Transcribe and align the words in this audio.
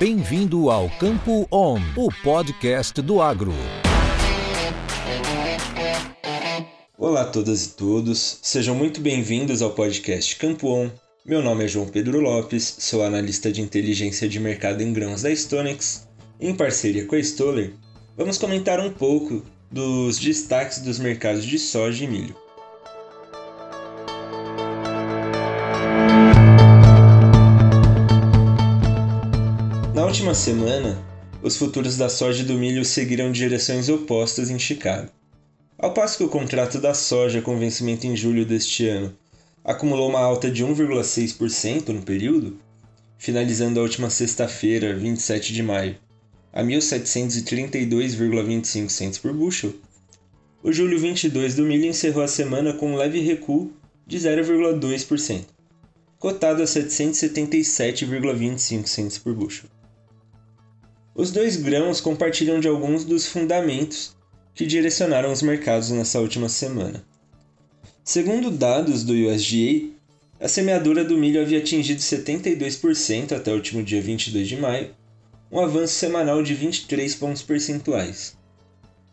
Bem-vindo 0.00 0.70
ao 0.70 0.88
Campo 0.88 1.46
On, 1.52 1.78
o 1.94 2.08
podcast 2.22 3.02
do 3.02 3.20
agro. 3.20 3.52
Olá 6.96 7.20
a 7.20 7.24
todas 7.26 7.66
e 7.66 7.76
todos, 7.76 8.38
sejam 8.40 8.74
muito 8.74 8.98
bem-vindos 8.98 9.60
ao 9.60 9.72
podcast 9.72 10.36
Campo 10.36 10.68
On. 10.68 10.90
Meu 11.22 11.42
nome 11.42 11.66
é 11.66 11.68
João 11.68 11.86
Pedro 11.86 12.18
Lopes, 12.18 12.76
sou 12.78 13.04
analista 13.04 13.52
de 13.52 13.60
inteligência 13.60 14.26
de 14.26 14.40
mercado 14.40 14.82
em 14.82 14.90
grãos 14.90 15.20
da 15.20 15.36
Stonex. 15.36 16.08
Em 16.40 16.54
parceria 16.54 17.04
com 17.04 17.14
a 17.14 17.18
Stoller, 17.18 17.74
vamos 18.16 18.38
comentar 18.38 18.80
um 18.80 18.90
pouco 18.90 19.42
dos 19.70 20.18
destaques 20.18 20.78
dos 20.78 20.98
mercados 20.98 21.44
de 21.44 21.58
soja 21.58 22.06
e 22.06 22.08
milho. 22.08 22.34
Última 30.10 30.34
semana, 30.34 31.00
os 31.40 31.56
futuros 31.56 31.96
da 31.96 32.08
soja 32.08 32.42
e 32.42 32.44
do 32.44 32.54
milho 32.54 32.84
seguiram 32.84 33.30
direções 33.30 33.88
opostas 33.88 34.50
em 34.50 34.58
Chicago. 34.58 35.08
Ao 35.78 35.94
passo 35.94 36.18
que 36.18 36.24
o 36.24 36.28
contrato 36.28 36.80
da 36.80 36.92
soja 36.94 37.40
com 37.40 37.56
vencimento 37.56 38.08
em 38.08 38.16
julho 38.16 38.44
deste 38.44 38.88
ano 38.88 39.16
acumulou 39.62 40.08
uma 40.08 40.18
alta 40.18 40.50
de 40.50 40.66
1,6% 40.66 41.90
no 41.90 42.02
período, 42.02 42.58
finalizando 43.18 43.78
a 43.78 43.84
última 43.84 44.10
sexta-feira, 44.10 44.96
27 44.96 45.52
de 45.52 45.62
maio, 45.62 45.96
a 46.52 46.60
1.732,25 46.60 48.90
cents 48.90 49.16
por 49.16 49.32
bushel, 49.32 49.74
o 50.60 50.72
julho 50.72 50.98
22 50.98 51.54
do 51.54 51.64
milho 51.64 51.86
encerrou 51.86 52.24
a 52.24 52.28
semana 52.28 52.72
com 52.72 52.94
um 52.94 52.96
leve 52.96 53.20
recuo 53.20 53.72
de 54.04 54.18
0,2%, 54.18 55.44
cotado 56.18 56.64
a 56.64 56.66
777,25 56.66 58.88
cents 58.88 59.16
por 59.16 59.34
bushel. 59.34 59.70
Os 61.20 61.30
dois 61.30 61.54
grãos 61.54 62.00
compartilham 62.00 62.58
de 62.58 62.66
alguns 62.66 63.04
dos 63.04 63.26
fundamentos 63.26 64.16
que 64.54 64.64
direcionaram 64.64 65.30
os 65.30 65.42
mercados 65.42 65.90
nessa 65.90 66.18
última 66.18 66.48
semana. 66.48 67.04
Segundo 68.02 68.50
dados 68.50 69.04
do 69.04 69.12
USDA, 69.12 69.90
a 70.40 70.48
semeadura 70.48 71.04
do 71.04 71.18
milho 71.18 71.42
havia 71.42 71.58
atingido 71.58 72.00
72% 72.00 73.32
até 73.32 73.52
o 73.52 73.56
último 73.56 73.82
dia 73.82 74.00
22 74.00 74.48
de 74.48 74.56
maio, 74.56 74.94
um 75.52 75.60
avanço 75.60 75.92
semanal 75.92 76.42
de 76.42 76.54
23 76.54 77.14
pontos 77.16 77.42
percentuais. 77.42 78.34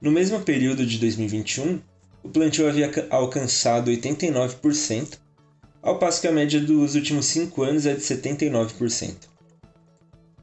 No 0.00 0.10
mesmo 0.10 0.40
período 0.40 0.86
de 0.86 0.96
2021, 0.96 1.80
o 2.22 2.30
plantio 2.30 2.66
havia 2.66 2.90
alcançado 3.10 3.90
89%, 3.90 5.18
ao 5.82 5.98
passo 5.98 6.22
que 6.22 6.28
a 6.28 6.32
média 6.32 6.60
dos 6.60 6.94
últimos 6.94 7.26
5 7.26 7.62
anos 7.62 7.84
é 7.84 7.92
de 7.92 8.00
79%. 8.00 9.29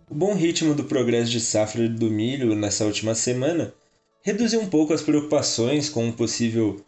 O 0.10 0.16
bom 0.16 0.34
ritmo 0.34 0.74
do 0.74 0.86
progresso 0.86 1.30
de 1.30 1.42
safra 1.42 1.88
do 1.90 2.10
milho 2.10 2.56
nessa 2.56 2.86
última 2.86 3.14
semana 3.14 3.74
reduziu 4.22 4.62
um 4.62 4.70
pouco 4.70 4.94
as 4.94 5.02
preocupações 5.02 5.90
com 5.90 6.06
um 6.06 6.14
possível 6.14 6.82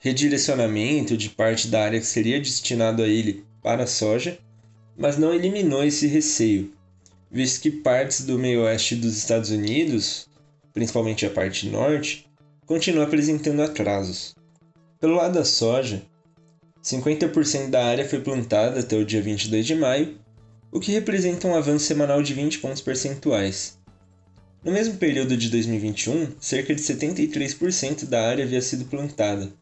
redirecionamento 0.00 1.16
de 1.16 1.30
parte 1.30 1.68
da 1.68 1.84
área 1.84 2.00
que 2.00 2.06
seria 2.06 2.40
destinado 2.40 3.00
a 3.00 3.06
ele 3.06 3.44
para 3.62 3.84
a 3.84 3.86
soja, 3.86 4.38
mas 4.98 5.16
não 5.16 5.32
eliminou 5.32 5.84
esse 5.84 6.08
receio, 6.08 6.72
visto 7.30 7.62
que 7.62 7.70
partes 7.70 8.24
do 8.24 8.36
meio-oeste 8.36 8.96
dos 8.96 9.16
Estados 9.16 9.50
Unidos, 9.50 10.28
principalmente 10.72 11.24
a 11.24 11.30
parte 11.30 11.68
norte, 11.68 12.26
continuam 12.66 13.06
apresentando 13.06 13.62
atrasos. 13.62 14.34
Pelo 14.98 15.14
lado 15.14 15.34
da 15.34 15.44
soja, 15.44 16.02
50% 16.82 17.70
da 17.70 17.84
área 17.84 18.08
foi 18.08 18.20
plantada 18.20 18.80
até 18.80 18.96
o 18.96 19.04
dia 19.04 19.22
22 19.22 19.64
de 19.64 19.76
maio, 19.76 20.18
o 20.74 20.80
que 20.80 20.90
representa 20.90 21.46
um 21.46 21.54
avanço 21.54 21.86
semanal 21.86 22.20
de 22.20 22.34
20 22.34 22.58
pontos 22.58 22.82
percentuais. 22.82 23.78
No 24.64 24.72
mesmo 24.72 24.96
período 24.96 25.36
de 25.36 25.48
2021, 25.48 26.32
cerca 26.40 26.74
de 26.74 26.82
73% 26.82 28.06
da 28.06 28.26
área 28.26 28.44
havia 28.44 28.60
sido 28.60 28.84
plantada, 28.86 29.52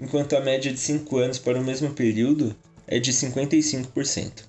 enquanto 0.00 0.34
a 0.34 0.40
média 0.40 0.72
de 0.72 0.80
5 0.80 1.18
anos 1.18 1.38
para 1.38 1.60
o 1.60 1.62
mesmo 1.62 1.90
período 1.90 2.56
é 2.86 2.98
de 2.98 3.12
55%. 3.12 4.44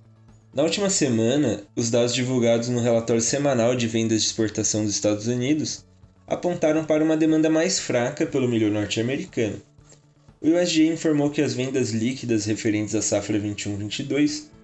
Na 0.54 0.64
última 0.64 0.90
semana, 0.90 1.62
os 1.76 1.90
dados 1.90 2.16
divulgados 2.16 2.70
no 2.70 2.80
relatório 2.80 3.22
semanal 3.22 3.76
de 3.76 3.86
vendas 3.86 4.22
de 4.22 4.28
exportação 4.28 4.86
dos 4.86 4.96
Estados 4.96 5.28
Unidos 5.28 5.84
apontaram 6.26 6.86
para 6.86 7.04
uma 7.04 7.18
demanda 7.18 7.50
mais 7.50 7.78
fraca 7.78 8.26
pelo 8.26 8.48
milho 8.48 8.72
norte-americano. 8.72 9.62
O 10.40 10.48
USDA 10.48 10.94
informou 10.94 11.30
que 11.30 11.42
as 11.42 11.54
vendas 11.54 11.90
líquidas 11.90 12.46
referentes 12.46 12.96
à 12.96 13.02
safra 13.02 13.38
21-22 13.38 14.55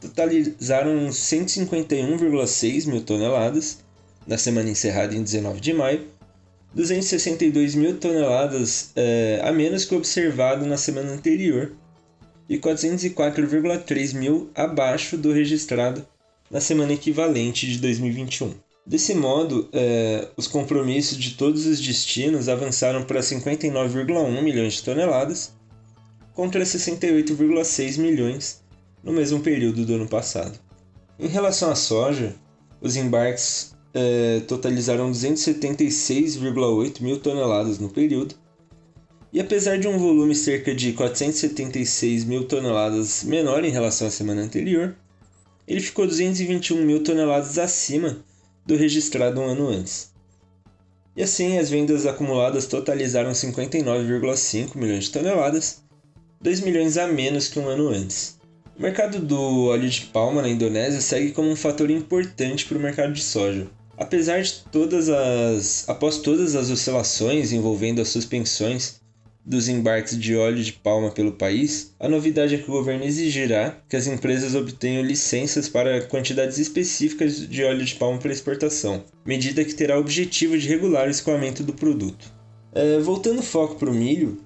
totalizaram 0.00 1.08
151,6 1.08 2.86
mil 2.86 3.02
toneladas 3.02 3.78
na 4.26 4.38
semana 4.38 4.70
encerrada 4.70 5.14
em 5.14 5.22
19 5.22 5.60
de 5.60 5.72
maio, 5.72 6.06
262 6.74 7.74
mil 7.74 7.96
toneladas 7.98 8.90
é, 8.94 9.40
a 9.42 9.50
menos 9.50 9.84
que 9.84 9.94
observado 9.94 10.66
na 10.66 10.76
semana 10.76 11.12
anterior 11.12 11.72
e 12.48 12.58
404,3 12.58 14.14
mil 14.14 14.50
abaixo 14.54 15.16
do 15.16 15.32
registrado 15.32 16.06
na 16.50 16.60
semana 16.60 16.92
equivalente 16.92 17.66
de 17.66 17.78
2021. 17.78 18.54
Desse 18.86 19.14
modo, 19.14 19.68
eh, 19.70 20.28
os 20.34 20.46
compromissos 20.46 21.18
de 21.18 21.32
todos 21.32 21.66
os 21.66 21.78
destinos 21.78 22.48
avançaram 22.48 23.04
para 23.04 23.20
59,1 23.20 24.42
milhões 24.42 24.74
de 24.74 24.82
toneladas, 24.82 25.52
contra 26.32 26.64
68,6 26.64 27.98
milhões 27.98 28.62
no 29.08 29.14
mesmo 29.14 29.40
período 29.40 29.86
do 29.86 29.94
ano 29.94 30.06
passado. 30.06 30.60
Em 31.18 31.28
relação 31.28 31.70
à 31.70 31.74
soja, 31.74 32.36
os 32.78 32.94
embarques 32.94 33.74
eh, 33.94 34.42
totalizaram 34.46 35.10
276,8 35.10 37.00
mil 37.00 37.18
toneladas 37.18 37.78
no 37.78 37.88
período, 37.88 38.34
e 39.32 39.40
apesar 39.40 39.78
de 39.78 39.88
um 39.88 39.96
volume 39.98 40.34
cerca 40.34 40.74
de 40.74 40.92
476 40.92 42.24
mil 42.24 42.46
toneladas 42.46 43.24
menor 43.24 43.64
em 43.64 43.70
relação 43.70 44.06
à 44.06 44.10
semana 44.10 44.42
anterior, 44.42 44.94
ele 45.66 45.80
ficou 45.80 46.06
221 46.06 46.84
mil 46.84 47.02
toneladas 47.02 47.56
acima 47.58 48.18
do 48.66 48.76
registrado 48.76 49.40
um 49.40 49.46
ano 49.46 49.68
antes. 49.68 50.12
E 51.16 51.22
assim, 51.22 51.56
as 51.56 51.70
vendas 51.70 52.04
acumuladas 52.04 52.66
totalizaram 52.66 53.32
59,5 53.32 54.76
milhões 54.76 55.04
de 55.04 55.12
toneladas, 55.12 55.82
2 56.42 56.60
milhões 56.60 56.98
a 56.98 57.06
menos 57.06 57.48
que 57.48 57.58
um 57.58 57.68
ano 57.68 57.88
antes. 57.88 58.37
O 58.78 58.82
mercado 58.82 59.18
do 59.18 59.64
óleo 59.64 59.88
de 59.88 60.02
palma 60.02 60.40
na 60.40 60.48
Indonésia 60.48 61.00
segue 61.00 61.32
como 61.32 61.50
um 61.50 61.56
fator 61.56 61.90
importante 61.90 62.64
para 62.64 62.78
o 62.78 62.80
mercado 62.80 63.12
de 63.12 63.20
soja. 63.20 63.66
Apesar 63.96 64.40
de 64.40 64.54
todas 64.70 65.08
as. 65.08 65.88
após 65.88 66.18
todas 66.18 66.54
as 66.54 66.70
oscilações 66.70 67.50
envolvendo 67.50 68.00
as 68.00 68.06
suspensões 68.06 69.00
dos 69.44 69.68
embarques 69.68 70.16
de 70.16 70.36
óleo 70.36 70.62
de 70.62 70.72
palma 70.72 71.10
pelo 71.10 71.32
país, 71.32 71.92
a 71.98 72.08
novidade 72.08 72.54
é 72.54 72.58
que 72.58 72.70
o 72.70 72.74
governo 72.74 73.04
exigirá 73.04 73.76
que 73.88 73.96
as 73.96 74.06
empresas 74.06 74.54
obtenham 74.54 75.02
licenças 75.02 75.68
para 75.68 76.02
quantidades 76.02 76.58
específicas 76.58 77.48
de 77.48 77.64
óleo 77.64 77.84
de 77.84 77.96
palma 77.96 78.20
para 78.20 78.30
exportação, 78.30 79.02
medida 79.26 79.64
que 79.64 79.74
terá 79.74 79.96
o 79.96 80.00
objetivo 80.00 80.56
de 80.56 80.68
regular 80.68 81.08
o 81.08 81.10
escoamento 81.10 81.64
do 81.64 81.72
produto. 81.72 82.32
É, 82.72 83.00
voltando 83.00 83.40
o 83.40 83.42
foco 83.42 83.74
para 83.74 83.90
o 83.90 83.94
milho, 83.94 84.38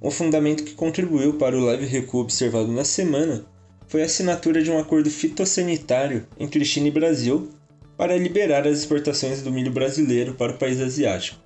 um 0.00 0.10
fundamento 0.10 0.64
que 0.64 0.72
contribuiu 0.72 1.34
para 1.34 1.54
o 1.54 1.64
leve 1.66 1.84
recuo 1.84 2.22
observado 2.22 2.72
na 2.72 2.84
semana 2.84 3.44
foi 3.86 4.02
a 4.02 4.06
assinatura 4.06 4.62
de 4.62 4.70
um 4.70 4.78
acordo 4.78 5.10
fitossanitário 5.10 6.26
entre 6.38 6.64
China 6.64 6.88
e 6.88 6.90
Brasil 6.90 7.50
para 7.96 8.16
liberar 8.16 8.66
as 8.66 8.78
exportações 8.78 9.42
do 9.42 9.52
milho 9.52 9.70
brasileiro 9.70 10.34
para 10.34 10.52
o 10.52 10.58
país 10.58 10.80
asiático. 10.80 11.38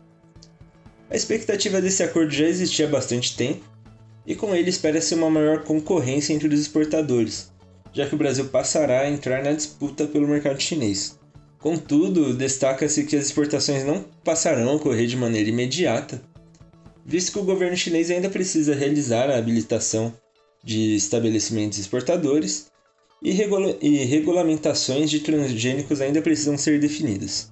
A 1.10 1.16
expectativa 1.16 1.81
desse 1.81 2.03
acordo 2.03 2.31
já 2.31 2.47
existia 2.47 2.87
há 2.87 2.91
bastante 2.91 3.37
tempo, 3.37 3.65
e 4.26 4.34
com 4.34 4.54
ele 4.54 4.69
espera-se 4.69 5.15
uma 5.15 5.31
maior 5.31 5.65
concorrência 5.65 6.34
entre 6.34 6.49
os 6.49 6.60
exportadores, 6.60 7.50
já 7.93 8.06
que 8.06 8.15
o 8.15 8.19
Brasil 8.19 8.47
passará 8.49 9.00
a 9.00 9.10
entrar 9.10 9.43
na 9.43 9.53
disputa 9.53 10.06
pelo 10.06 10.28
mercado 10.28 10.61
chinês. 10.61 11.19
Contudo, 11.58 12.34
destaca-se 12.34 13.05
que 13.05 13.17
as 13.17 13.26
exportações 13.26 13.84
não 13.84 14.05
passarão 14.23 14.69
a 14.69 14.75
ocorrer 14.75 15.06
de 15.06 15.17
maneira 15.17 15.49
imediata, 15.49 16.23
visto 17.05 17.32
que 17.32 17.38
o 17.38 17.44
governo 17.44 17.76
chinês 17.76 18.11
ainda 18.11 18.29
precisa 18.29 18.75
realizar 18.75 19.31
a 19.31 19.38
habilitação 19.38 20.12
de 20.69 20.97
estabelecimentos 20.97 21.79
exportadores 21.79 22.67
e, 23.23 23.32
regula 23.32 23.75
e 23.81 24.05
regulamentações 24.05 25.11
de 25.11 25.20
transgênicos 25.20 26.03
ainda 26.03 26.20
precisam 26.20 26.59
ser 26.59 26.79
definidas. 26.79 27.50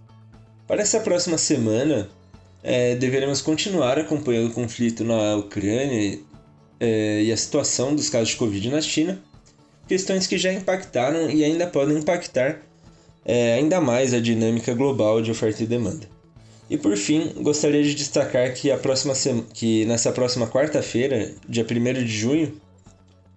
Para 0.68 0.82
essa 0.82 1.00
próxima 1.00 1.38
semana, 1.38 2.10
é, 2.62 2.94
deveremos 2.94 3.40
continuar 3.40 3.98
acompanhando 3.98 4.50
o 4.50 4.52
conflito 4.52 5.02
na 5.02 5.34
Ucrânia 5.36 6.18
é, 6.78 7.22
e 7.22 7.32
a 7.32 7.36
situação 7.38 7.94
dos 7.94 8.10
casos 8.10 8.28
de 8.28 8.36
Covid 8.36 8.68
na 8.68 8.82
China, 8.82 9.18
questões 9.88 10.26
que 10.26 10.36
já 10.36 10.52
impactaram 10.52 11.30
e 11.30 11.42
ainda 11.42 11.66
podem 11.66 11.96
impactar 11.96 12.60
é, 13.24 13.54
ainda 13.54 13.80
mais 13.80 14.12
a 14.12 14.20
dinâmica 14.20 14.74
global 14.74 15.22
de 15.22 15.30
oferta 15.30 15.62
e 15.62 15.66
demanda. 15.66 16.06
E 16.68 16.76
por 16.76 16.94
fim, 16.98 17.32
gostaria 17.40 17.82
de 17.82 17.94
destacar 17.94 18.52
que, 18.52 18.70
a 18.70 18.76
próxima 18.76 19.14
que 19.54 19.86
nessa 19.86 20.12
próxima 20.12 20.46
quarta-feira, 20.46 21.32
dia 21.48 21.64
1 21.64 22.04
de 22.04 22.08
junho, 22.08 22.60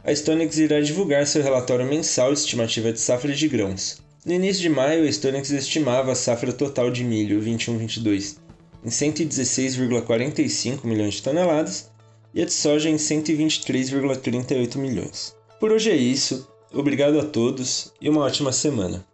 a 0.10 0.16
Stonex 0.16 0.58
irá 0.58 0.82
divulgar 0.82 1.28
seu 1.28 1.44
relatório 1.44 1.86
mensal 1.86 2.34
estimativa 2.34 2.92
de 2.92 3.00
safra 3.00 3.32
de 3.32 3.48
grãos, 3.48 4.02
No 4.26 4.34
início 4.34 4.60
de 4.64 4.68
maio, 4.68 5.04
a 5.04 5.12
Stonex 5.12 5.52
estimava 5.52 6.12
a 6.12 6.16
safra 6.16 6.52
total 6.52 6.90
de 6.90 7.04
milho 7.04 7.40
21-22 7.40 8.38
em 8.84 8.90
116,45 8.90 10.84
milhões 10.84 11.14
de 11.14 11.22
toneladas 11.22 11.92
e 12.34 12.42
a 12.42 12.46
de 12.46 12.52
soja 12.52 12.90
em 12.90 12.96
123,38 12.96 14.78
milhões. 14.78 15.36
Por 15.60 15.72
hoje 15.72 15.92
é 15.92 15.96
isso, 15.96 16.48
obrigado 16.74 17.20
a 17.20 17.24
todos 17.24 17.94
e 18.02 18.10
uma 18.10 18.22
ótima 18.22 18.52
semana. 18.52 19.06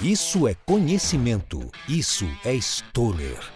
Isso 0.00 0.46
é 0.46 0.54
conhecimento, 0.64 1.60
isso 1.88 2.24
é 2.44 2.54
Stoller. 2.54 3.53